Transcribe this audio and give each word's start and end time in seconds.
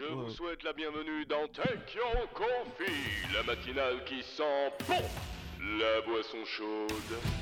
Je 0.00 0.06
vous 0.06 0.30
souhaite 0.30 0.62
la 0.62 0.72
bienvenue 0.72 1.26
dans 1.26 1.46
Take 1.48 1.94
Your 1.94 2.26
Coffee, 2.32 3.34
la 3.34 3.42
matinale 3.42 4.02
qui 4.06 4.22
sent 4.22 4.72
bon 4.88 4.94
la 5.78 6.00
boisson 6.00 6.42
chaude. 6.46 7.39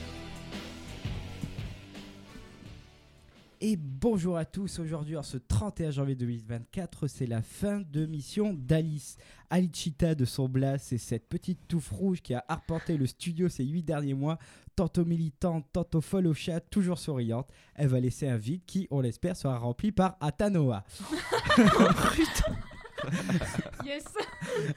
Et 3.61 3.77
bonjour 3.77 4.37
à 4.37 4.45
tous, 4.45 4.79
aujourd'hui 4.79 5.17
en 5.17 5.25
ce 5.25 5.37
31 5.37 5.91
janvier 5.91 6.15
2024, 6.15 7.09
c'est 7.09 7.27
la 7.27 7.43
fin 7.43 7.81
de 7.91 8.07
mission 8.07 8.55
d'Alice. 8.55 9.17
Alicita 9.51 10.15
de 10.15 10.25
son 10.25 10.49
blas, 10.49 10.79
c'est 10.79 10.99
cette 10.99 11.27
petite 11.29 11.67
touffe 11.67 11.91
rouge 11.91 12.21
qui 12.23 12.35
a 12.35 12.45
arpenté 12.47 12.97
le 12.97 13.07
studio 13.07 13.49
ces 13.49 13.65
8 13.65 13.83
derniers 13.83 14.15
mois, 14.15 14.39
tantôt 14.77 15.05
militante, 15.05 15.67
tantôt 15.73 16.01
folle 16.01 16.29
au 16.29 16.35
chat, 16.35 16.61
toujours 16.61 17.01
souriante. 17.01 17.49
Elle 17.75 17.89
va 17.89 17.99
laisser 17.99 18.29
un 18.29 18.37
vide 18.37 18.63
qui, 18.65 18.87
on 18.93 19.01
l'espère, 19.01 19.37
sera 19.37 19.59
rempli 19.59 19.91
par 19.91 20.17
Atanoa. 20.21 20.85
Yes 23.87 24.05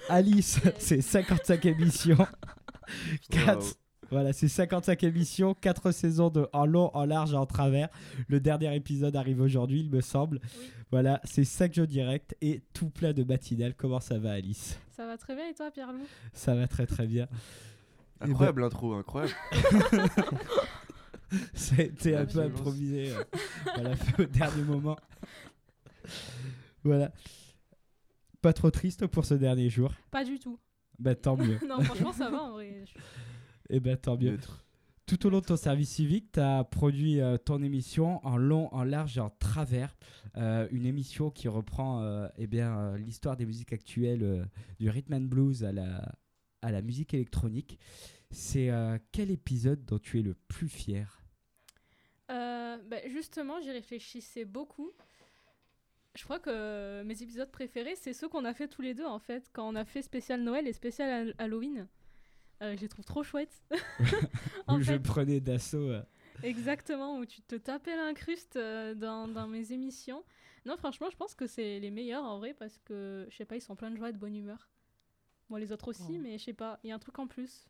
Alice, 0.09 0.59
c'est 0.77 1.01
55 1.01 1.65
émissions. 1.65 2.27
Quatre- 3.31 3.75
Voilà, 4.11 4.33
c'est 4.33 4.47
55 4.49 5.03
émissions, 5.05 5.53
4 5.53 5.91
saisons 5.91 6.29
de 6.29 6.47
en 6.51 6.65
long, 6.65 6.91
en 6.93 7.05
large 7.05 7.31
et 7.33 7.37
en 7.37 7.45
travers. 7.45 7.87
Le 8.27 8.39
dernier 8.41 8.75
épisode 8.75 9.15
arrive 9.15 9.39
aujourd'hui, 9.41 9.79
il 9.79 9.89
me 9.89 10.01
semble. 10.01 10.39
Oui. 10.43 10.67
Voilà, 10.91 11.21
c'est 11.23 11.45
5 11.45 11.73
jeux 11.73 11.87
directs 11.87 12.35
et 12.41 12.61
tout 12.73 12.89
plein 12.89 13.13
de 13.13 13.23
matinales. 13.23 13.73
Comment 13.73 14.01
ça 14.01 14.19
va, 14.19 14.33
Alice? 14.33 14.77
Ça 14.91 15.05
va 15.05 15.17
très 15.17 15.33
bien 15.35 15.47
et 15.47 15.53
toi, 15.53 15.71
Pierre-Loup? 15.71 16.05
Ça 16.33 16.53
va 16.55 16.67
très 16.67 16.85
très 16.85 17.07
bien. 17.07 17.27
Incroyable 18.19 18.61
l'intro, 18.61 18.93
incroyable. 18.93 19.33
C'était 21.53 22.15
un 22.15 22.25
peu 22.25 22.39
Absolument. 22.41 22.57
improvisé. 22.57 23.11
euh, 23.11 23.23
voilà, 23.75 23.91
au 24.19 24.23
dernier 24.25 24.63
moment. 24.63 24.97
Voilà. 26.83 27.11
Pas 28.41 28.53
trop 28.53 28.69
triste 28.71 29.07
pour 29.07 29.23
ce 29.25 29.35
dernier 29.35 29.69
jour? 29.69 29.93
Pas 30.11 30.25
du 30.25 30.37
tout. 30.39 30.59
Bah 30.99 31.15
tant 31.15 31.37
mieux. 31.37 31.57
non, 31.67 31.81
franchement, 31.81 32.11
ça 32.11 32.29
va 32.29 32.43
en 32.43 32.51
vrai. 32.51 32.83
Et 33.71 33.79
ben 33.79 33.97
tant 33.97 34.17
mieux. 34.17 34.31
Neutre. 34.31 34.63
Tout 35.07 35.25
au 35.25 35.29
long 35.29 35.39
de 35.39 35.45
ton 35.45 35.57
service 35.57 35.89
civique, 35.89 36.31
tu 36.33 36.39
as 36.39 36.63
produit 36.63 37.19
euh, 37.19 37.37
ton 37.37 37.63
émission 37.63 38.25
en 38.25 38.37
long, 38.37 38.73
en 38.73 38.83
large 38.83 39.17
et 39.17 39.21
en 39.21 39.29
travers. 39.31 39.97
Euh, 40.37 40.67
une 40.71 40.85
émission 40.85 41.31
qui 41.31 41.47
reprend 41.47 42.01
euh, 42.01 42.27
eh 42.37 42.47
bien, 42.47 42.77
euh, 42.77 42.97
l'histoire 42.97 43.35
des 43.35 43.45
musiques 43.45 43.73
actuelles, 43.73 44.23
euh, 44.23 44.45
du 44.79 44.89
rhythm 44.89 45.13
and 45.15 45.21
blues 45.21 45.63
à 45.63 45.71
la, 45.71 46.13
à 46.61 46.71
la 46.71 46.81
musique 46.81 47.13
électronique. 47.13 47.79
C'est 48.29 48.69
euh, 48.69 48.97
quel 49.11 49.31
épisode 49.31 49.83
dont 49.85 49.99
tu 49.99 50.19
es 50.19 50.21
le 50.21 50.33
plus 50.47 50.69
fier? 50.69 51.21
Euh, 52.29 52.77
bah, 52.89 52.97
justement, 53.09 53.59
j'y 53.61 53.71
réfléchissais 53.71 54.45
beaucoup. 54.45 54.91
Je 56.15 56.23
crois 56.23 56.39
que 56.39 57.03
mes 57.03 57.21
épisodes 57.21 57.51
préférés, 57.51 57.95
c'est 57.95 58.13
ceux 58.13 58.29
qu'on 58.29 58.45
a 58.45 58.53
fait 58.53 58.67
tous 58.67 58.81
les 58.81 58.93
deux 58.93 59.05
en 59.05 59.19
fait, 59.19 59.49
quand 59.53 59.67
on 59.67 59.75
a 59.75 59.83
fait 59.85 60.01
spécial 60.01 60.41
Noël 60.41 60.67
et 60.67 60.73
spécial 60.73 61.09
Hall- 61.27 61.35
Halloween. 61.37 61.87
Euh, 62.61 62.75
je 62.75 62.81
les 62.81 62.87
trouve 62.87 63.05
trop 63.05 63.23
chouettes. 63.23 63.61
en 64.67 64.77
Où 64.77 64.81
je 64.81 64.93
prenais 64.93 65.39
d'assaut 65.39 65.89
euh, 65.89 66.03
exactement, 66.43 67.17
où 67.17 67.25
tu 67.25 67.41
te 67.41 67.55
tapais 67.55 67.95
l'incruste 67.95 68.55
euh, 68.55 68.93
dans, 68.93 69.27
dans 69.27 69.47
mes 69.47 69.71
émissions. 69.71 70.23
Non, 70.65 70.77
franchement, 70.77 71.09
je 71.11 71.17
pense 71.17 71.33
que 71.33 71.47
c'est 71.47 71.79
les 71.79 71.89
meilleurs 71.89 72.23
en 72.23 72.37
vrai 72.37 72.53
parce 72.53 72.77
que, 72.85 73.25
je 73.29 73.35
sais 73.35 73.45
pas, 73.45 73.55
ils 73.55 73.61
sont 73.61 73.75
pleins 73.75 73.89
de 73.89 73.97
joie 73.97 74.09
et 74.09 74.13
de 74.13 74.17
bonne 74.19 74.35
humeur. 74.35 74.69
Moi, 75.49 75.59
les 75.59 75.71
autres 75.71 75.87
aussi, 75.89 76.17
Oh. 76.17 76.21
mais 76.21 76.37
je 76.37 76.43
sais 76.45 76.53
pas, 76.53 76.79
il 76.83 76.89
y 76.89 76.91
a 76.91 76.95
un 76.95 76.99
truc 76.99 77.17
en 77.19 77.27
plus, 77.27 77.65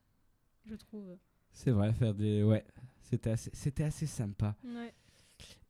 je 0.65 0.75
trouve. 0.75 1.17
C'est 1.53 1.71
vrai, 1.71 1.93
faire 1.93 2.13
des. 2.13 2.43
Ouais, 2.43 2.65
c'était 3.01 3.31
assez, 3.31 3.49
c'était 3.53 3.83
assez 3.83 4.05
sympa. 4.05 4.55
Ouais. 4.63 4.93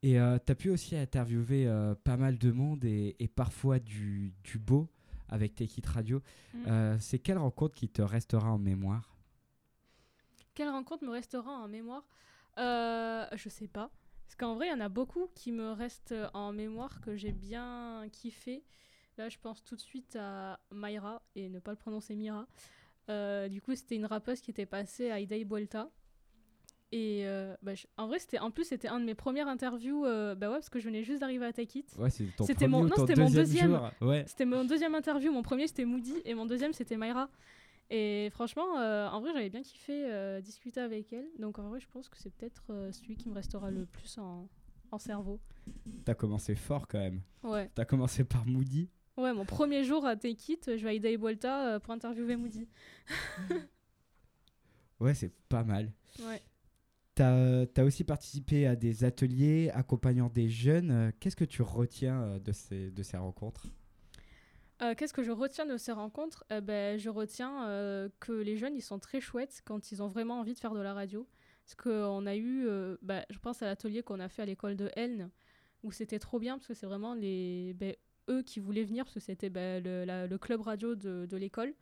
Et 0.02 0.20
euh, 0.20 0.38
tu 0.44 0.52
as 0.52 0.54
pu 0.54 0.70
aussi 0.70 0.96
interviewer 0.96 1.66
euh, 1.66 1.94
pas 1.94 2.16
mal 2.16 2.38
de 2.38 2.50
monde 2.50 2.84
et, 2.84 3.16
et 3.18 3.28
parfois 3.28 3.78
du, 3.78 4.34
du 4.44 4.58
beau 4.58 4.88
avec 5.28 5.54
Take 5.54 5.78
It 5.78 5.86
Radio. 5.86 6.20
Mm. 6.52 6.58
Euh, 6.66 6.96
c'est 7.00 7.18
quelle 7.18 7.38
rencontre 7.38 7.74
qui 7.74 7.88
te 7.88 8.02
restera 8.02 8.50
en 8.52 8.58
mémoire? 8.58 9.11
Quelle 10.54 10.68
rencontre 10.68 11.04
me 11.04 11.10
restera 11.10 11.50
en 11.50 11.68
mémoire? 11.68 12.04
Euh, 12.58 13.26
Je 13.34 13.48
sais 13.48 13.68
pas. 13.68 13.90
Parce 14.26 14.36
qu'en 14.36 14.54
vrai, 14.54 14.68
il 14.68 14.70
y 14.70 14.74
en 14.74 14.80
a 14.80 14.88
beaucoup 14.88 15.28
qui 15.34 15.52
me 15.52 15.72
restent 15.72 16.14
en 16.34 16.52
mémoire 16.52 17.00
que 17.00 17.16
j'ai 17.16 17.32
bien 17.32 18.04
kiffé. 18.12 18.62
Là, 19.18 19.28
je 19.28 19.38
pense 19.38 19.62
tout 19.62 19.76
de 19.76 19.80
suite 19.80 20.16
à 20.18 20.58
Mayra, 20.70 21.22
et 21.34 21.48
ne 21.50 21.58
pas 21.58 21.70
le 21.72 21.76
prononcer 21.76 22.14
Mira. 22.16 22.46
Euh, 23.10 23.48
du 23.48 23.60
coup, 23.60 23.74
c'était 23.74 23.96
une 23.96 24.06
rappeuse 24.06 24.40
qui 24.40 24.50
était 24.50 24.64
passée 24.64 25.10
à 25.10 25.20
Ida 25.20 25.36
Vuelta. 25.44 25.90
Et 26.92 27.26
euh, 27.26 27.54
bah, 27.62 27.74
je- 27.74 27.86
en 27.96 28.06
vrai, 28.06 28.18
c'était 28.18 28.38
en 28.38 28.50
plus, 28.50 28.64
c'était 28.64 28.88
un 28.88 29.00
de 29.00 29.04
mes 29.04 29.14
premières 29.14 29.48
interviews. 29.48 30.04
euh, 30.06 30.34
bah 30.34 30.48
ouais, 30.48 30.56
parce 30.56 30.68
que 30.70 30.78
je 30.78 30.84
venais 30.86 31.02
juste 31.02 31.20
d'arriver 31.20 31.44
à 31.46 31.52
Take 31.52 31.78
It. 31.80 31.94
Ouais, 31.98 32.10
c'est 32.10 32.24
ton 32.36 32.44
C'était 32.44 32.66
premier 32.66 32.82
mon- 32.82 32.88
non, 32.88 32.96
c'était 33.06 33.20
mon 33.20 33.30
deuxième. 33.30 33.80
Ouais. 34.02 34.24
C'était 34.26 34.44
mon 34.44 34.64
deuxième 34.64 34.94
interview. 34.94 35.32
Mon 35.32 35.42
premier, 35.42 35.66
c'était 35.66 35.84
Moody, 35.86 36.14
et 36.24 36.34
mon 36.34 36.44
deuxième, 36.46 36.72
c'était 36.74 36.96
Mayra. 36.98 37.28
Et 37.94 38.30
franchement, 38.30 38.78
euh, 38.78 39.06
en 39.10 39.20
vrai, 39.20 39.32
j'avais 39.34 39.50
bien 39.50 39.60
kiffé 39.60 40.06
euh, 40.10 40.40
discuter 40.40 40.80
avec 40.80 41.12
elle. 41.12 41.26
Donc 41.38 41.58
en 41.58 41.68
vrai, 41.68 41.78
je 41.78 41.86
pense 41.88 42.08
que 42.08 42.16
c'est 42.16 42.30
peut-être 42.30 42.64
euh, 42.70 42.90
celui 42.90 43.16
qui 43.16 43.28
me 43.28 43.34
restera 43.34 43.70
le 43.70 43.84
plus 43.84 44.16
en, 44.16 44.48
en 44.90 44.98
cerveau. 44.98 45.38
T'as 46.06 46.14
commencé 46.14 46.54
fort 46.54 46.88
quand 46.88 46.98
même. 46.98 47.20
Ouais. 47.42 47.70
T'as 47.74 47.84
commencé 47.84 48.24
par 48.24 48.46
Moody. 48.46 48.88
Ouais, 49.18 49.34
mon 49.34 49.44
premier 49.44 49.84
jour 49.84 50.06
à 50.06 50.16
Take 50.16 50.52
It, 50.54 50.76
je 50.78 50.82
vais 50.82 51.06
à 51.06 51.10
Ida 51.12 51.66
euh, 51.66 51.78
pour 51.78 51.92
interviewer 51.92 52.36
Moody. 52.36 52.66
Ouais, 55.00 55.14
c'est 55.14 55.32
pas 55.48 55.64
mal. 55.64 55.92
Ouais. 56.20 56.40
T'as 57.16 57.66
as 57.76 57.84
aussi 57.84 58.04
participé 58.04 58.68
à 58.68 58.76
des 58.76 59.02
ateliers 59.02 59.68
accompagnant 59.74 60.28
des 60.28 60.48
jeunes. 60.48 61.12
Qu'est-ce 61.18 61.34
que 61.34 61.44
tu 61.44 61.62
retiens 61.62 62.38
de 62.38 62.52
ces, 62.52 62.92
de 62.92 63.02
ces 63.02 63.16
rencontres? 63.16 63.66
Euh, 64.82 64.94
Qu'est-ce 64.96 65.12
que 65.12 65.22
je 65.22 65.30
retiens 65.30 65.66
de 65.66 65.76
ces 65.76 65.92
rencontres? 65.92 66.44
Eh 66.50 66.60
ben, 66.60 66.98
Je 66.98 67.08
retiens 67.08 67.68
euh, 67.68 68.08
que 68.20 68.32
les 68.32 68.56
jeunes, 68.56 68.74
ils 68.74 68.82
sont 68.82 68.98
très 68.98 69.20
chouettes 69.20 69.62
quand 69.64 69.92
ils 69.92 70.02
ont 70.02 70.08
vraiment 70.08 70.40
envie 70.40 70.54
de 70.54 70.58
faire 70.58 70.74
de 70.74 70.80
la 70.80 70.94
radio. 70.94 71.28
Parce 71.64 71.76
qu'on 71.76 72.26
a 72.26 72.34
eu, 72.34 72.66
euh, 72.66 72.96
bah, 73.02 73.24
je 73.30 73.38
pense 73.38 73.62
à 73.62 73.66
l'atelier 73.66 74.02
qu'on 74.02 74.18
a 74.18 74.28
fait 74.28 74.42
à 74.42 74.46
l'école 74.46 74.76
de 74.76 74.90
Elne, 74.96 75.30
où 75.82 75.92
c'était 75.92 76.18
trop 76.18 76.38
bien, 76.38 76.56
parce 76.56 76.66
que 76.66 76.74
c'est 76.74 76.86
vraiment 76.86 77.14
les, 77.14 77.74
ben, 77.74 77.94
eux 78.28 78.42
qui 78.42 78.60
voulaient 78.60 78.84
venir, 78.84 79.04
parce 79.04 79.14
que 79.14 79.20
c'était 79.20 79.50
ben, 79.50 79.82
le, 79.84 80.36
club 80.38 80.60
radio 80.62 80.94
de, 80.94 81.36
l'école. 81.36 81.74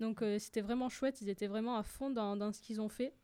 Donc 0.00 0.22
euh, 0.22 0.38
c'était 0.38 0.62
vraiment 0.62 0.88
chouette, 0.88 1.20
ils 1.20 1.28
étaient 1.28 1.46
vraiment 1.46 1.76
à 1.76 1.82
fond 1.82 2.10
dans, 2.10 2.36
dans 2.36 2.52
ce 2.52 2.60
qu'ils 2.60 2.80
ont 2.80 2.88
fait. 2.88 3.14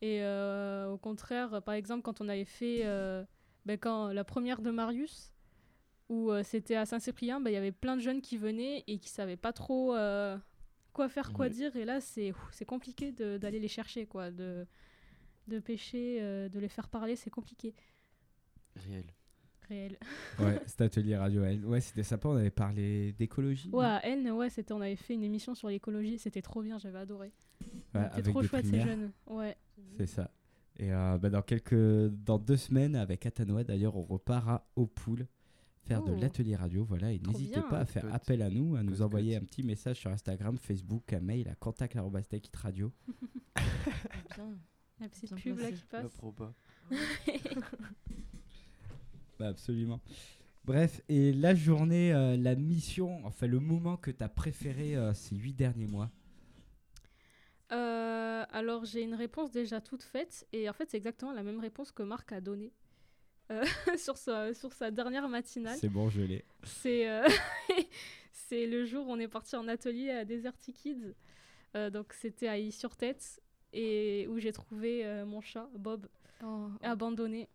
Et 0.00 0.22
euh, 0.22 0.90
au 0.90 0.98
contraire, 0.98 1.62
par 1.62 1.74
exemple, 1.74 2.02
quand 2.02 2.20
on 2.20 2.28
avait 2.28 2.44
fait 2.44 2.80
euh, 2.84 3.24
ben, 3.66 3.78
quand, 3.78 4.08
la 4.08 4.24
première 4.24 4.60
de 4.60 4.70
Marius, 4.70 5.31
où 6.08 6.30
euh, 6.30 6.42
c'était 6.42 6.76
à 6.76 6.84
Saint-Cyprien, 6.86 7.40
bah, 7.40 7.50
il 7.50 7.54
y 7.54 7.56
avait 7.56 7.72
plein 7.72 7.96
de 7.96 8.00
jeunes 8.02 8.20
qui 8.20 8.36
venaient 8.36 8.84
et 8.86 8.98
qui 8.98 9.08
savaient 9.08 9.36
pas 9.36 9.52
trop 9.52 9.94
euh, 9.94 10.36
quoi 10.92 11.08
faire, 11.08 11.32
quoi 11.32 11.46
Ouais. 11.46 11.50
dire. 11.50 11.74
Et 11.76 11.84
là, 11.84 12.00
c'est 12.00 12.32
compliqué 12.66 13.12
d'aller 13.12 13.60
les 13.60 13.68
chercher, 13.68 14.06
quoi, 14.06 14.30
de, 14.30 14.66
de 15.48 15.58
pêcher, 15.58 16.18
euh, 16.20 16.48
de 16.48 16.58
les 16.58 16.68
faire 16.68 16.88
parler, 16.88 17.16
c'est 17.16 17.30
compliqué. 17.30 17.74
Réel. 18.76 19.04
Réel. 19.68 19.96
Ouais, 20.38 20.60
cet 20.66 20.80
atelier 20.82 21.16
radio. 21.16 21.44
elle- 21.44 21.64
Ouais, 21.64 21.80
c'était 21.80 22.02
sympa. 22.02 22.28
On 22.28 22.36
avait 22.36 22.50
parlé 22.50 23.12
d'écologie. 23.12 23.70
Ouais, 23.70 23.84
à 23.86 24.04
Elne, 24.06 24.30
ouais, 24.32 24.50
c'était, 24.50 24.72
on 24.72 24.80
avait 24.80 24.96
fait 24.96 25.14
une 25.14 25.22
émission 25.24 25.54
sur 25.54 25.68
l'écologie, 25.68 26.18
c'était 26.18 26.42
trop 26.42 26.62
bien, 26.62 26.78
j'avais 26.78 26.98
adoré. 26.98 27.32
Ouais, 27.94 28.08
c'était 28.16 28.30
trop 28.30 28.42
chouette 28.42 28.64
ces 28.64 28.70
primaires. 28.72 28.86
jeunes. 28.86 29.12
Ouais. 29.26 29.56
C'est 29.98 30.06
ça. 30.06 30.30
Et 30.78 30.92
euh, 30.92 31.18
bah, 31.18 31.28
dans, 31.30 31.42
quelques, 31.42 32.08
dans 32.24 32.38
deux 32.38 32.56
semaines, 32.56 32.96
avec 32.96 33.24
Atanoa, 33.26 33.62
d'ailleurs, 33.62 33.96
on 33.96 34.02
repart 34.02 34.48
à 34.48 34.66
Opoul 34.76 35.26
faire 35.86 36.02
de 36.02 36.12
Oh. 36.12 36.20
l'atelier 36.20 36.56
radio. 36.56 36.84
Voilà, 36.84 37.12
et 37.12 37.18
n'hésitez 37.18 37.60
pas 37.62 37.80
à 37.80 37.84
faire 37.86 38.12
appel 38.14 38.42
à 38.42 38.50
nous, 38.50 38.76
à 38.76 38.82
nous 38.82 39.02
envoyer 39.02 39.36
un 39.36 39.40
petit 39.44 39.62
message 39.62 39.98
sur 39.98 40.10
Instagram, 40.10 40.56
Facebook, 40.58 41.12
un 41.12 41.20
mail 41.20 41.48
à 41.48 41.54
contact 41.54 41.96
radio. 42.54 42.92
Bien. 44.36 44.58
La 45.00 45.08
petite 45.08 45.32
Bien 45.34 45.42
pub 45.42 45.58
là 45.58 45.68
placé. 45.68 45.82
qui 45.82 45.88
La 45.92 46.02
passe. 46.02 46.12
proba. 46.16 46.54
Bah, 49.38 49.48
absolument. 49.48 50.00
Bref, 50.64 51.00
et 51.08 51.32
la 51.32 51.54
journée, 51.54 52.12
euh, 52.12 52.36
la 52.36 52.54
mission, 52.54 53.24
enfin 53.26 53.46
le 53.48 53.58
moment 53.58 53.96
que 53.96 54.10
tu 54.12 54.22
as 54.22 54.28
préféré 54.28 54.94
euh, 54.96 55.12
ces 55.14 55.34
huit 55.34 55.54
derniers 55.54 55.88
mois? 55.88 56.10
Euh, 57.72 58.44
alors 58.50 58.84
j'ai 58.84 59.02
une 59.02 59.14
réponse 59.14 59.50
déjà 59.50 59.80
toute 59.80 60.02
faite 60.02 60.46
et 60.52 60.68
en 60.68 60.72
fait 60.74 60.90
c'est 60.90 60.98
exactement 60.98 61.32
la 61.32 61.42
même 61.42 61.58
réponse 61.58 61.90
que 61.90 62.02
Marc 62.02 62.30
a 62.32 62.40
donnée 62.40 62.72
sur, 63.98 64.16
sa, 64.16 64.54
sur 64.54 64.72
sa 64.72 64.90
dernière 64.90 65.28
matinale. 65.28 65.76
C'est 65.78 65.88
bon, 65.88 66.08
je 66.10 66.22
l'ai. 66.22 66.44
C'est 66.64 67.08
euh, 67.10 67.26
c'est 68.32 68.66
le 68.66 68.84
jour 68.84 69.06
où 69.06 69.10
on 69.12 69.18
est 69.18 69.28
parti 69.28 69.56
en 69.56 69.68
atelier 69.68 70.10
à 70.10 70.24
Deserty 70.24 70.72
Kids. 70.72 71.14
Euh, 71.74 71.90
donc 71.90 72.12
c'était 72.12 72.48
à 72.48 72.58
Y-sur-Tête 72.58 73.40
et 73.72 74.26
où 74.28 74.38
j'ai 74.38 74.52
trouvé 74.52 75.04
euh, 75.06 75.24
mon 75.24 75.40
chat 75.40 75.68
Bob 75.78 76.06
Oh, 76.44 76.68
abandonné. 76.82 77.48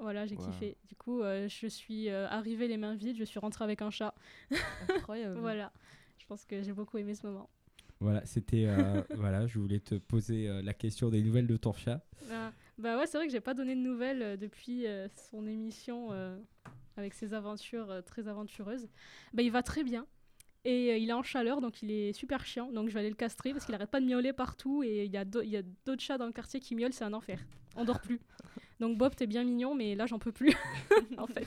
Voilà, 0.00 0.24
j'ai 0.26 0.36
Wow. 0.36 0.46
kiffé. 0.46 0.76
Du 0.88 0.94
coup, 0.96 1.20
euh, 1.22 1.48
je 1.48 1.66
suis 1.66 2.08
euh, 2.08 2.26
arrivée 2.28 2.66
les 2.66 2.78
mains 2.78 2.94
vides, 2.94 3.16
je 3.18 3.24
suis 3.24 3.38
rentrée 3.38 3.62
avec 3.64 3.82
un 3.82 3.90
chat. 3.90 4.14
incroyable. 4.88 5.36
Voilà. 5.40 5.70
Je 6.18 6.24
pense 6.26 6.44
que 6.46 6.62
j'ai 6.62 6.72
beaucoup 6.72 6.96
aimé 6.98 7.14
ce 7.14 7.26
moment. 7.26 7.50
Voilà, 8.00 8.24
c'était. 8.24 8.64
euh, 8.66 9.02
voilà, 9.14 9.46
je 9.46 9.58
voulais 9.58 9.80
te 9.80 9.96
poser 9.96 10.48
euh, 10.48 10.62
la 10.62 10.72
question 10.72 11.10
des 11.10 11.22
nouvelles 11.22 11.46
de 11.46 11.56
ton 11.58 11.72
chat. 11.74 12.02
Ah, 12.32 12.52
bah 12.78 12.98
ouais, 12.98 13.06
c'est 13.06 13.16
vrai 13.18 13.26
que 13.26 13.32
j'ai 13.32 13.40
pas 13.40 13.54
donné 13.54 13.74
de 13.74 13.80
nouvelles 13.80 14.22
euh, 14.22 14.36
depuis 14.36 14.86
euh, 14.86 15.08
son 15.30 15.46
émission 15.46 16.08
euh, 16.12 16.36
avec 16.96 17.14
ses 17.14 17.34
aventures 17.34 17.90
euh, 17.90 18.02
très 18.02 18.28
aventureuses. 18.28 18.88
Bah, 19.34 19.42
il 19.42 19.50
va 19.52 19.62
très 19.62 19.84
bien. 19.84 20.06
Et 20.64 20.92
euh, 20.92 20.96
il 20.96 21.10
est 21.10 21.12
en 21.12 21.22
chaleur, 21.22 21.60
donc 21.60 21.82
il 21.82 21.90
est 21.90 22.12
super 22.12 22.44
chiant. 22.46 22.70
Donc 22.72 22.88
je 22.88 22.94
vais 22.94 23.00
aller 23.00 23.08
le 23.10 23.16
castrer 23.16 23.52
parce 23.52 23.64
qu'il 23.66 23.74
arrête 23.74 23.90
pas 23.90 24.00
de 24.00 24.06
miauler 24.06 24.32
partout. 24.32 24.82
Et 24.82 25.04
il 25.04 25.10
y 25.12 25.16
a 25.16 25.24
d'au- 25.24 25.42
il 25.42 25.50
y 25.50 25.56
a 25.56 25.62
d'autres 25.84 26.02
chats 26.02 26.18
dans 26.18 26.26
le 26.26 26.32
quartier 26.32 26.60
qui 26.60 26.74
miaulent, 26.74 26.92
c'est 26.92 27.04
un 27.04 27.12
enfer. 27.12 27.38
On 27.76 27.84
dort 27.84 28.00
plus. 28.00 28.20
Donc 28.80 28.98
Bob, 28.98 29.14
t'es 29.14 29.26
bien 29.28 29.44
mignon, 29.44 29.74
mais 29.76 29.94
là, 29.94 30.06
j'en 30.06 30.18
peux 30.18 30.32
plus. 30.32 30.52
en 31.18 31.26
fait. 31.26 31.46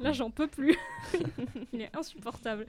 Là, 0.00 0.12
j'en 0.12 0.30
peux 0.30 0.48
plus. 0.48 0.76
il 1.72 1.80
est 1.82 1.96
insupportable. 1.96 2.66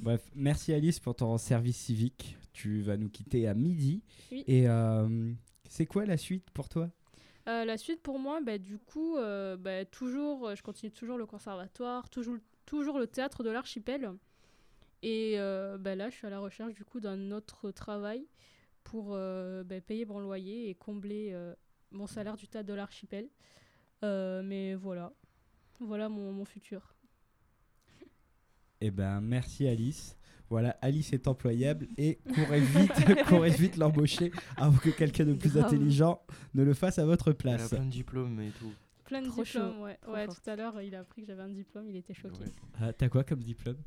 Bref, 0.00 0.22
merci 0.34 0.72
Alice 0.72 0.98
pour 0.98 1.14
ton 1.14 1.36
service 1.38 1.76
civique. 1.76 2.36
Tu 2.52 2.82
vas 2.82 2.96
nous 2.96 3.08
quitter 3.08 3.48
à 3.48 3.54
midi. 3.54 4.02
Oui. 4.30 4.44
Et 4.46 4.68
euh, 4.68 5.32
c'est 5.68 5.86
quoi 5.86 6.04
la 6.04 6.16
suite 6.16 6.50
pour 6.50 6.68
toi? 6.68 6.90
Euh, 7.48 7.64
la 7.64 7.76
suite 7.76 8.02
pour 8.02 8.18
moi, 8.18 8.40
bah, 8.40 8.58
du 8.58 8.78
coup, 8.78 9.16
euh, 9.16 9.56
bah, 9.56 9.84
toujours, 9.84 10.54
je 10.54 10.62
continue 10.62 10.92
toujours 10.92 11.18
le 11.18 11.26
conservatoire, 11.26 12.08
toujours, 12.08 12.36
toujours 12.66 12.98
le 12.98 13.06
théâtre 13.06 13.42
de 13.42 13.50
l'archipel. 13.50 14.12
Et 15.02 15.34
euh, 15.36 15.78
bah, 15.78 15.96
là, 15.96 16.10
je 16.10 16.16
suis 16.16 16.26
à 16.26 16.30
la 16.30 16.38
recherche 16.38 16.74
du 16.74 16.84
coup 16.84 17.00
d'un 17.00 17.32
autre 17.32 17.72
travail 17.72 18.26
pour 18.84 19.14
euh, 19.14 19.64
bah, 19.64 19.80
payer 19.80 20.04
mon 20.04 20.20
loyer 20.20 20.68
et 20.68 20.74
combler 20.74 21.30
euh, 21.32 21.54
mon 21.90 22.06
salaire 22.06 22.36
du 22.36 22.46
théâtre 22.46 22.68
de 22.68 22.74
l'archipel. 22.74 23.28
Mais 24.02 24.74
voilà, 24.74 25.12
voilà 25.80 26.08
mon, 26.08 26.32
mon 26.32 26.44
futur. 26.44 26.94
Eh 28.80 28.90
ben, 28.90 29.20
merci 29.20 29.68
Alice. 29.68 30.16
Voilà, 30.52 30.76
Alice 30.82 31.14
est 31.14 31.28
employable 31.28 31.88
et 31.96 32.18
courez 32.34 32.60
vite, 32.60 32.92
courez 33.26 33.48
vite 33.48 33.78
l'embaucher 33.78 34.30
avant 34.58 34.76
que 34.76 34.90
quelqu'un 34.90 35.24
de 35.24 35.32
plus 35.32 35.54
Grave. 35.54 35.64
intelligent 35.64 36.20
ne 36.52 36.62
le 36.62 36.74
fasse 36.74 36.98
à 36.98 37.06
votre 37.06 37.28
Elle 37.28 37.32
a 37.32 37.56
place. 37.56 37.68
plein 37.70 37.86
de 37.86 37.90
diplômes 37.90 38.38
et 38.38 38.50
tout. 38.50 38.70
Plein 39.06 39.22
de 39.22 39.28
Trop 39.28 39.44
diplômes, 39.44 39.72
chaud, 39.76 39.82
ouais. 39.84 39.96
trop 40.02 40.12
ouais 40.12 40.26
tout 40.28 40.50
à 40.50 40.54
l'heure, 40.56 40.78
il 40.82 40.94
a 40.94 41.00
appris 41.00 41.22
que 41.22 41.28
j'avais 41.28 41.40
un 41.40 41.48
diplôme, 41.48 41.88
il 41.88 41.96
était 41.96 42.12
choqué. 42.12 42.38
Ouais. 42.40 42.52
Ah, 42.82 42.92
T'as 42.92 43.08
quoi 43.08 43.24
comme 43.24 43.42
diplôme? 43.42 43.78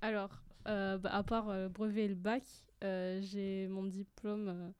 Alors, 0.00 0.30
euh, 0.68 0.96
bah, 0.96 1.10
à 1.12 1.24
part 1.24 1.48
euh, 1.48 1.64
le 1.64 1.68
brevet 1.70 2.04
et 2.04 2.08
le 2.08 2.14
bac, 2.14 2.44
euh, 2.84 3.20
j'ai 3.22 3.66
mon 3.66 3.82
diplôme 3.82 4.46
euh, 4.48 4.70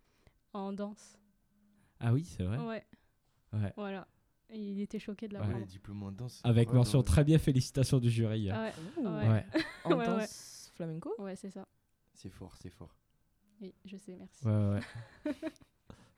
en 0.52 0.72
danse. 0.72 1.18
Ah 1.98 2.12
oui, 2.12 2.22
c'est 2.24 2.44
vrai? 2.44 2.58
Ouais. 2.58 2.84
Ouais. 3.52 3.72
Voilà. 3.76 4.06
Et 4.50 4.58
il 4.60 4.80
était 4.80 5.00
choqué 5.00 5.26
de 5.26 5.34
Ouais. 5.34 5.40
l'apprendre. 5.40 5.58
Les 5.58 5.66
diplômes 5.66 6.04
en 6.04 6.12
danse. 6.12 6.40
Avec 6.44 6.72
mention 6.72 7.02
très 7.02 7.24
bien, 7.24 7.36
félicitations 7.38 7.98
du 7.98 8.10
jury. 8.10 8.48
Ah 8.50 8.62
ouais, 8.62 8.72
Ouh. 8.96 9.08
ouais. 9.08 9.28
Ouais, 9.28 9.44
En 9.84 9.90
Ouais, 9.90 9.96
ouais. 9.96 10.06
danse 10.06 10.52
flamenco? 10.76 11.12
Ouais, 11.18 11.34
c'est 11.36 11.50
ça. 11.50 11.66
C'est 12.14 12.30
fort, 12.30 12.56
c'est 12.56 12.70
fort. 12.70 12.94
Oui, 13.60 13.74
je 13.84 13.96
sais, 13.96 14.14
merci. 14.16 14.44
ouais, 14.46 14.52
ouais. 15.24 15.32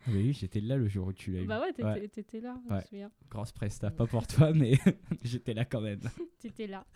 Ah 0.06 0.10
oui, 0.12 0.32
j'étais 0.32 0.60
là 0.60 0.76
le 0.76 0.87
jour 0.88 1.08
où 1.08 1.12
tu 1.12 1.32
l'as 1.32 1.40
eu. 1.43 1.46
Bah 1.46 1.60
ouais, 1.60 1.72
t'étais 1.72 1.84
Ouais. 1.84 2.40
là, 2.40 2.56
je 2.64 2.70
Ouais. 2.70 2.76
me 2.76 2.81
souviens. 2.82 3.10
Grosse 3.28 3.52
presta, 3.52 3.90
pas 3.90 4.06
pour 4.06 4.26
toi, 4.26 4.52
mais 4.55 4.75
j'étais 5.22 5.55
là 5.55 5.64
quand 5.64 5.81
même. 5.81 6.00
T'étais 6.38 6.66
là. 6.69 6.87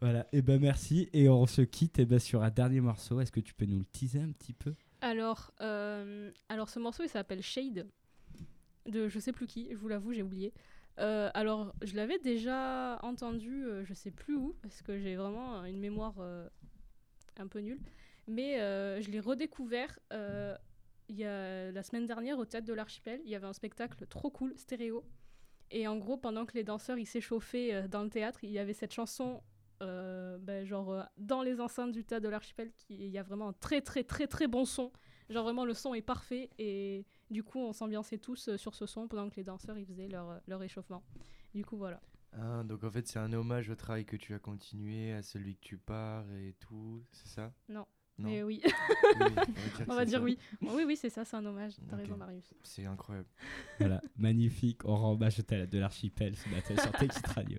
Voilà, 0.00 0.26
et 0.32 0.40
ben 0.40 0.60
merci. 0.60 1.10
Et 1.12 1.28
on 1.28 1.46
se 1.46 1.60
quitte 1.62 1.98
et 1.98 2.06
ben, 2.06 2.18
sur 2.20 2.42
un 2.42 2.50
dernier 2.50 2.80
morceau. 2.80 3.20
Est-ce 3.20 3.32
que 3.32 3.40
tu 3.40 3.52
peux 3.52 3.66
nous 3.66 3.80
le 3.80 3.84
teaser 3.84 4.20
un 4.20 4.30
petit 4.30 4.52
peu? 4.54 4.74
Alors, 5.02 5.50
euh, 5.60 6.30
alors 6.48 6.68
ce 6.70 6.78
morceau, 6.78 7.02
il 7.02 7.08
s'appelle 7.08 7.42
Shade, 7.42 7.86
de 8.86 9.08
je 9.08 9.18
sais 9.18 9.32
plus 9.32 9.46
qui, 9.46 9.68
je 9.70 9.76
vous 9.76 9.88
l'avoue, 9.88 10.12
j'ai 10.12 10.22
oublié. 10.22 10.54
Euh, 10.98 11.30
alors, 11.34 11.74
je 11.82 11.94
l'avais 11.96 12.18
déjà 12.20 12.98
entendu, 13.02 13.64
euh, 13.64 13.84
je 13.84 13.92
sais 13.92 14.10
plus 14.12 14.36
où, 14.36 14.54
parce 14.62 14.82
que 14.82 14.98
j'ai 14.98 15.16
vraiment 15.16 15.64
une 15.64 15.78
mémoire 15.80 16.14
euh, 16.20 16.48
un 17.38 17.46
peu 17.46 17.60
nulle. 17.60 17.80
Mais 18.26 18.60
euh, 18.60 19.00
je 19.00 19.10
l'ai 19.10 19.20
redécouvert 19.20 19.98
euh, 20.12 20.56
y 21.08 21.24
a, 21.24 21.72
la 21.72 21.82
semaine 21.82 22.06
dernière 22.06 22.38
au 22.38 22.44
Théâtre 22.44 22.66
de 22.66 22.72
l'Archipel. 22.72 23.20
Il 23.24 23.30
y 23.30 23.34
avait 23.34 23.46
un 23.46 23.52
spectacle 23.52 24.06
trop 24.06 24.30
cool, 24.30 24.54
stéréo. 24.56 25.04
Et 25.70 25.86
en 25.86 25.96
gros, 25.96 26.16
pendant 26.16 26.46
que 26.46 26.54
les 26.54 26.64
danseurs 26.64 26.98
ils 26.98 27.06
s'échauffaient 27.06 27.74
euh, 27.74 27.88
dans 27.88 28.02
le 28.02 28.10
théâtre, 28.10 28.42
il 28.42 28.50
y 28.50 28.58
avait 28.58 28.72
cette 28.72 28.92
chanson, 28.92 29.42
ben, 29.80 30.64
genre 30.66 31.06
dans 31.16 31.42
les 31.42 31.58
enceintes 31.58 31.92
du 31.92 32.04
Théâtre 32.04 32.24
de 32.24 32.28
l'Archipel, 32.28 32.70
il 32.90 33.08
y 33.08 33.16
a 33.16 33.22
vraiment 33.22 33.48
un 33.48 33.52
très 33.54 33.80
très 33.80 34.04
très 34.04 34.26
très 34.26 34.46
bon 34.46 34.66
son. 34.66 34.92
Genre 35.30 35.42
vraiment 35.42 35.64
le 35.64 35.72
son 35.72 35.94
est 35.94 36.02
parfait 36.02 36.50
et 36.58 37.06
du 37.30 37.42
coup 37.42 37.60
on 37.60 37.72
s'ambiançait 37.72 38.18
tous 38.18 38.54
sur 38.56 38.74
ce 38.74 38.84
son 38.84 39.08
pendant 39.08 39.30
que 39.30 39.36
les 39.36 39.44
danseurs 39.44 39.78
ils 39.78 39.86
faisaient 39.86 40.08
leur, 40.08 40.40
leur 40.48 40.62
échauffement. 40.62 41.02
Du 41.54 41.64
coup 41.64 41.78
voilà. 41.78 42.02
Ah, 42.32 42.62
donc 42.64 42.84
en 42.84 42.90
fait, 42.90 43.06
c'est 43.08 43.18
un 43.18 43.32
hommage 43.32 43.68
au 43.70 43.74
travail 43.74 44.04
que 44.04 44.16
tu 44.16 44.34
as 44.34 44.38
continué, 44.38 45.12
à 45.12 45.22
celui 45.22 45.56
que 45.56 45.60
tu 45.62 45.78
pars 45.78 46.24
et 46.32 46.54
tout, 46.60 47.04
c'est 47.12 47.28
ça? 47.28 47.52
Non. 47.68 47.84
Non. 48.18 48.28
Mais 48.28 48.42
oui, 48.42 48.60
Oui, 48.64 48.70
on 49.88 49.94
va 49.94 50.00
c'est 50.04 50.06
dire 50.06 50.18
ça. 50.18 50.24
oui. 50.24 50.38
Oui 50.60 50.84
oui 50.86 50.96
c'est 50.96 51.08
ça, 51.08 51.24
c'est 51.24 51.36
un 51.36 51.46
hommage. 51.46 51.72
T'as 51.88 51.96
raison 51.96 52.16
Marius. 52.18 52.52
C'est 52.62 52.84
incroyable. 52.84 53.28
Voilà, 53.78 54.02
magnifique. 54.16 54.84
On 54.84 54.94
rend 54.94 55.12
hommage 55.12 55.38
de 55.38 55.78
l'archipel 55.78 56.36
ce 56.36 56.48
matin 56.50 56.76
sur 56.76 56.92
Texit 56.92 57.26
Radio. 57.28 57.58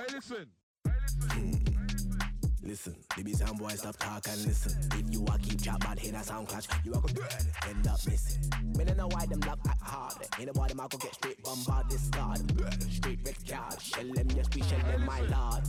Hey, 0.00 0.14
listen. 0.14 0.46
Listen, 2.62 2.96
baby 3.14 3.32
sound 3.34 3.58
boy, 3.58 3.68
stop 3.70 3.96
talk 3.98 4.26
and 4.28 4.46
listen. 4.46 4.72
If 4.92 5.12
you 5.12 5.22
a 5.26 5.38
keep 5.38 5.60
chat 5.60 5.78
bad 5.80 5.98
head 5.98 6.14
a 6.14 6.22
sound 6.22 6.48
clash, 6.48 6.64
you 6.84 6.92
a 6.92 7.00
go 7.00 7.08
dead, 7.08 7.46
end 7.68 7.86
up 7.86 7.98
missing. 8.06 8.42
Me 8.78 8.84
no 8.84 8.94
know 8.94 9.08
why 9.08 9.26
them 9.26 9.40
lock 9.40 9.58
act 9.68 9.82
hard. 9.82 10.14
Nobody 10.42 10.72
ma 10.72 10.88
go 10.88 10.96
get 10.96 11.14
straight 11.14 11.42
bombard 11.42 11.88
discard. 11.88 12.38
Straight 12.90 13.18
red 13.26 13.36
card, 13.46 13.82
shell 13.82 14.10
them 14.14 14.28
yes 14.34 14.46
we 14.54 14.62
shell 14.62 14.78
them 14.78 15.04
my 15.04 15.20
lord. 15.20 15.64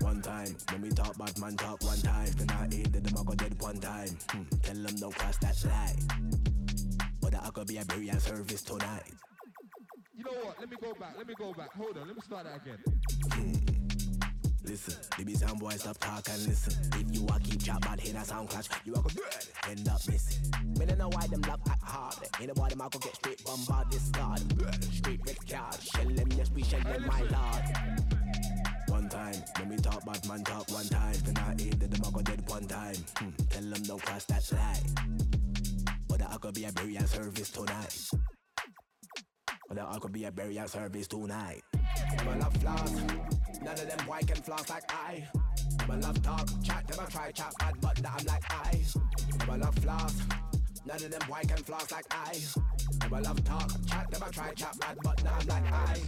One 0.00 0.20
time, 0.20 0.56
when 0.72 0.82
we 0.82 0.90
talk 0.90 1.16
bad 1.16 1.38
man 1.38 1.56
talk 1.56 1.84
one 1.84 2.00
time. 2.00 2.30
Then 2.36 2.50
I 2.50 2.74
hate 2.74 2.92
that 2.94 3.04
them 3.04 3.16
a 3.16 3.24
go 3.24 3.34
dead 3.34 3.54
one 3.60 3.78
time. 3.78 4.08
Hmm, 4.30 4.42
tell 4.62 4.74
them 4.74 4.96
don't 4.96 5.14
cross 5.14 5.36
that 5.36 5.64
line. 5.66 7.12
But 7.20 7.30
that 7.32 7.52
could 7.52 7.68
be 7.68 7.76
a 7.76 7.84
burial 7.84 8.18
service 8.18 8.62
tonight. 8.62 9.12
You 10.16 10.24
know 10.24 10.30
what? 10.44 10.60
Let 10.60 10.70
me 10.70 10.76
go 10.80 10.94
back. 10.94 11.14
Let 11.18 11.26
me 11.26 11.34
go 11.36 11.52
back. 11.52 11.72
Hold 11.74 11.98
on. 11.98 12.06
Let 12.06 12.16
me 12.16 12.22
start 12.22 12.44
that 12.44 12.60
again. 12.62 12.78
Listen, 14.64 14.94
baby 15.18 15.34
sound 15.34 15.60
boy, 15.60 15.70
stop 15.72 15.98
talk 15.98 16.26
and 16.30 16.46
listen. 16.46 16.72
If 16.98 17.14
you 17.14 17.26
a 17.26 17.38
keep 17.38 17.62
chat 17.62 17.82
bad 17.82 18.00
head 18.00 18.14
a 18.16 18.24
sound 18.24 18.48
clash, 18.48 18.66
you 18.84 18.94
a 18.94 18.96
go 18.96 19.08
dead, 19.10 19.46
end 19.68 19.88
up 19.88 20.00
missing. 20.08 20.42
Me 20.78 20.86
no 20.86 20.94
know 20.94 21.08
why 21.10 21.26
them 21.26 21.42
lock 21.42 21.60
act 21.68 21.82
hard. 21.82 22.14
Ain't 22.40 22.48
nobody 22.48 22.74
ma 22.74 22.88
go 22.88 22.98
get 22.98 23.14
straight 23.14 23.44
bombard 23.44 23.90
discard. 23.90 24.40
Straight 24.90 25.20
red 25.26 25.48
card, 25.48 25.80
shell 25.82 26.08
them 26.08 26.28
yes 26.32 26.50
we 26.50 26.62
shell 26.62 26.80
them 26.80 27.06
my 27.06 27.20
lord. 27.20 27.64
One 28.88 29.08
time, 29.10 29.34
when 29.58 29.68
we 29.68 29.76
talk 29.76 30.02
bad 30.06 30.26
man 30.26 30.44
talk 30.44 30.70
one 30.70 30.88
time. 30.88 31.16
Then 31.24 31.36
I 31.36 31.54
them 31.54 32.00
a 32.02 32.10
go 32.10 32.22
dead 32.22 32.48
one 32.48 32.64
time. 32.64 32.96
Hmm, 33.18 33.30
tell 33.50 33.62
them 33.62 33.82
don't 33.82 34.02
cross 34.02 34.24
that 34.24 34.50
line. 34.50 35.18
But 36.08 36.20
that 36.20 36.40
could 36.40 36.54
be 36.54 36.64
a 36.64 36.72
burial 36.72 37.04
service 37.04 37.50
tonight. 37.50 38.10
That 39.74 40.00
could 40.00 40.12
be 40.12 40.24
a 40.24 40.30
burial 40.30 40.68
service 40.68 41.08
tonight. 41.08 41.62
A 41.74 42.38
love 42.38 42.56
flaws. 42.58 42.92
None 43.60 43.72
of 43.72 43.88
them 43.88 44.06
boy 44.06 44.20
can 44.24 44.36
floss 44.36 44.70
like 44.70 44.84
I. 44.88 45.28
A 45.88 45.96
love 45.96 46.22
talk, 46.22 46.48
chat, 46.62 46.86
them 46.86 47.04
a 47.04 47.10
try 47.10 47.32
chat 47.32 47.52
bad, 47.58 47.74
but 47.80 48.00
now 48.00 48.14
I'm 48.16 48.24
like 48.24 48.44
I. 48.50 48.84
A 49.48 49.56
love 49.58 49.74
flaws. 49.76 50.14
None 50.86 50.96
of 50.96 51.10
them 51.10 51.20
boy 51.28 51.40
can 51.48 51.56
floss 51.64 51.90
like 51.90 52.04
I. 52.10 52.36
A 53.10 53.20
love 53.20 53.42
talk, 53.42 53.70
chat, 53.86 54.08
them 54.12 54.22
a 54.22 54.30
try 54.30 54.52
chat 54.52 54.78
bad, 54.78 54.96
but 55.02 55.24
now 55.24 55.38
I'm 55.40 55.46
like 55.48 55.72
I. 55.72 55.98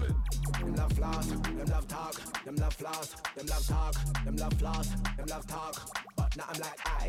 Them 0.61 0.75
love 0.77 0.93
flaws, 0.93 1.29
them 1.29 1.67
love 1.67 1.89
talk, 1.89 2.45
them 2.45 2.57
love 2.57 2.75
flaws, 2.75 3.17
them 3.35 3.47
love 3.47 3.67
talk, 3.67 3.95
them 4.25 4.37
love 4.37 4.55
flaws, 4.55 4.91
them 5.17 5.27
love 5.27 5.47
talk, 5.49 6.05
but 6.17 6.37
now 6.37 6.45
I'm 6.49 6.61
like 6.61 6.81
I. 6.85 7.07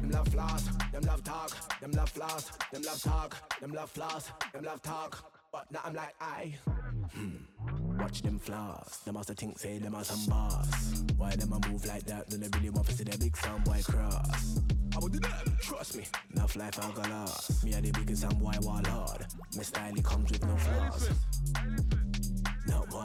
Them 0.00 0.10
love 0.10 0.28
flaws, 0.28 0.68
them 0.92 1.02
love 1.04 1.24
talk, 1.24 1.80
them 1.80 1.92
love 1.92 2.10
flaws, 2.10 2.50
them 2.70 2.82
love 2.82 3.02
talk, 3.02 3.60
them 3.60 3.72
love 3.72 3.90
flaws, 3.90 4.30
them 4.52 4.64
love 4.64 4.82
talk, 4.82 5.39
but 5.52 5.70
now 5.70 5.80
I'm 5.84 5.94
like 5.94 6.14
I. 6.20 6.54
Hmm, 7.14 7.98
watch 7.98 8.22
them 8.22 8.38
flaws. 8.38 8.98
Them 9.04 9.14
must 9.14 9.30
think 9.30 9.58
say 9.58 9.78
them 9.78 9.94
are 9.94 10.04
some 10.04 10.26
boss. 10.26 11.02
Why 11.16 11.34
them 11.36 11.52
a 11.52 11.68
move 11.68 11.84
like 11.86 12.04
that? 12.04 12.28
Then 12.30 12.40
they 12.40 12.48
really 12.58 12.70
want 12.70 12.86
to 12.88 12.94
see 12.94 13.04
the 13.04 13.16
big 13.18 13.36
sound 13.36 13.64
boy 13.64 13.80
cross. 13.84 14.60
I 14.94 14.98
would 14.98 15.12
do 15.12 15.18
that. 15.20 15.44
Trust 15.60 15.96
me. 15.96 16.04
Enough 16.34 16.56
life 16.56 16.78
I 16.78 16.90
got 16.92 17.10
lost. 17.10 17.64
Me 17.64 17.74
are 17.74 17.80
the 17.80 17.90
biggest 17.92 18.22
sound 18.22 18.38
boy 18.40 18.54
warlord. 18.60 19.26
My 19.56 19.62
style 19.62 19.96
it 19.96 20.04
comes 20.04 20.30
with 20.30 20.44
no 20.44 20.56
flaws. 20.56 21.10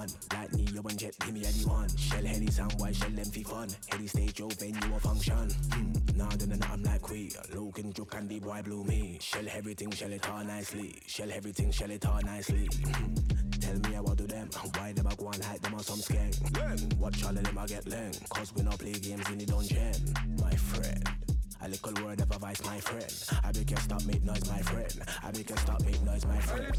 One 0.05 0.13
one. 0.31 0.39
Like 0.39 0.53
Neo 0.53 0.81
and 0.81 0.99
Jet, 0.99 1.15
give 1.19 1.33
me 1.33 1.45
anyone. 1.45 1.89
Shell 1.97 2.25
Henny 2.25 2.47
sound 2.47 2.73
why 2.77 2.91
shell 2.91 3.09
them 3.09 3.25
fi 3.25 3.43
fun. 3.43 3.69
Heady 3.89 4.07
stage, 4.07 4.39
yo, 4.39 4.47
venue 4.47 4.95
a 4.95 4.99
function. 4.99 5.49
Hmm. 5.73 6.17
Nah, 6.17 6.29
then 6.29 6.59
nah, 6.59 6.67
I'm 6.71 6.83
like 6.83 7.09
we. 7.09 7.31
Logan, 7.53 7.93
and 8.13 8.29
the 8.29 8.39
boy 8.39 8.61
blew 8.63 8.83
me. 8.83 9.17
Shell 9.21 9.45
everything, 9.51 9.91
shell 9.91 10.11
it 10.11 10.29
all 10.29 10.43
nicely. 10.43 11.01
Shell 11.07 11.31
everything, 11.31 11.71
shell 11.71 11.91
it 11.91 12.05
all 12.05 12.21
nicely. 12.21 12.67
Hmm. 12.67 13.13
Tell 13.59 13.79
me 13.79 13.95
I 13.95 14.01
what 14.01 14.17
do 14.17 14.27
them. 14.27 14.49
Why 14.77 14.93
them 14.93 15.07
a 15.07 15.15
go 15.15 15.29
and 15.29 15.43
hide 15.43 15.61
them 15.61 15.73
on 15.73 15.79
some 15.79 15.99
skank? 15.99 16.97
Watch 16.99 17.23
all 17.23 17.37
of 17.37 17.43
them 17.43 17.57
I 17.57 17.65
get 17.65 17.85
leng. 17.85 18.29
Cause 18.29 18.53
we 18.55 18.63
not 18.63 18.77
play 18.77 18.93
games 18.93 19.29
in 19.29 19.37
the 19.39 19.45
dungeon. 19.45 19.93
My 20.39 20.55
friend. 20.55 21.14
A 21.65 21.67
little 21.67 22.05
word 22.05 22.21
of 22.21 22.29
advice, 22.29 22.63
my 22.63 22.79
friend. 22.79 23.41
I 23.43 23.51
beg 23.51 23.71
you 23.71 23.77
stop 23.77 24.05
make 24.05 24.23
noise, 24.23 24.47
my 24.47 24.61
friend. 24.61 25.01
I 25.23 25.31
beg 25.31 25.49
you 25.49 25.57
stop 25.57 25.81
make 25.83 25.99
noise, 26.03 26.23
my 26.27 26.37
friend. 26.37 26.77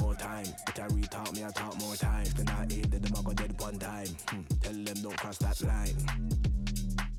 More 0.00 0.16
time, 0.16 0.46
but 0.66 0.80
I 0.80 0.86
re-talk 0.86 1.32
me, 1.32 1.44
I 1.44 1.50
talk 1.50 1.78
more 1.78 1.94
times. 1.94 2.34
Then 2.34 2.48
I 2.48 2.64
aid 2.64 2.90
them, 2.90 3.12
I 3.16 3.22
go 3.22 3.32
dead 3.32 3.54
one 3.60 3.78
time. 3.78 4.08
Hmm. 4.28 4.40
Tell 4.60 4.72
them 4.72 4.96
don't 5.00 5.16
cross 5.16 5.38
that 5.38 5.62
line. 5.62 5.94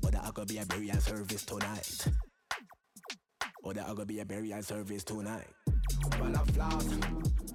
Or 0.04 0.10
that 0.10 0.22
I 0.22 0.30
could 0.32 0.48
be 0.48 0.58
a 0.58 0.66
burial 0.66 1.00
service 1.00 1.46
tonight. 1.46 2.06
Or 3.62 3.72
that 3.72 3.88
I 3.88 3.94
could 3.94 4.08
be 4.08 4.20
a 4.20 4.24
burial 4.26 4.62
service 4.62 5.02
tonight. 5.02 5.48
A 6.20 6.28
love 6.28 6.50
floss, 6.50 6.84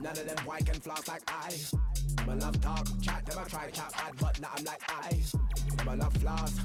none 0.02 0.18
of 0.18 0.28
them 0.28 0.46
white 0.46 0.66
can 0.66 0.82
floss 0.82 1.08
like 1.08 1.22
I. 1.28 1.54
A 2.28 2.36
love 2.38 2.60
talk, 2.60 2.88
chat, 3.04 3.22
a 3.30 3.50
try 3.50 3.70
chat 3.70 3.94
bad, 3.94 4.14
but 4.20 4.42
now 4.42 4.50
I'm 4.58 4.64
like 4.64 4.82
I. 4.90 5.22
A 5.88 5.96
love 5.96 6.14
floss, 6.18 6.60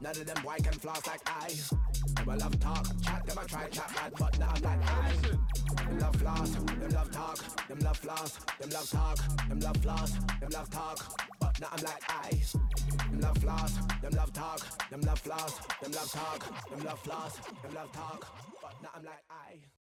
none 0.00 0.16
of 0.16 0.26
them 0.26 0.36
white 0.44 0.64
can 0.64 0.72
floss 0.74 1.06
like 1.06 1.20
I. 1.26 1.48
Them 2.16 2.28
a 2.28 2.36
love 2.36 2.60
talk, 2.60 2.86
chat, 3.02 3.26
them 3.26 3.38
a 3.38 3.46
try 3.46 3.68
chat 3.68 3.92
bad, 3.94 4.12
but 4.18 4.38
now 4.38 4.52
I'm 4.54 4.62
like 4.62 4.90
I. 4.90 5.12
Them 5.84 5.98
love 5.98 6.16
floss, 6.16 6.50
them 6.50 6.90
love 6.90 7.10
talk, 7.10 7.68
them 7.68 7.78
love 7.80 7.96
floss, 7.96 8.38
them 8.60 8.70
love 8.70 8.90
talk, 8.90 9.18
them 9.48 9.60
love 9.60 9.76
floss, 9.78 10.12
them 10.40 10.50
love 10.50 10.70
talk, 10.70 11.28
now 11.60 11.68
I'm 11.72 11.82
like 11.82 12.02
I. 12.08 12.30
Them 13.10 13.20
love 13.20 13.38
floss, 13.38 13.74
them 14.00 14.12
love 14.12 14.32
talk, 14.32 14.90
them 14.90 15.00
love 15.00 15.18
floss, 15.18 15.58
them 15.80 15.92
love 15.92 16.12
talk, 16.12 16.70
them 16.70 16.80
love 16.84 16.98
floss, 17.00 17.36
them 17.36 17.74
love 17.74 17.92
talk, 17.92 18.26
but 18.62 18.74
now 18.82 18.90
I'm 18.94 19.04
like 19.04 19.24
I. 19.30 19.77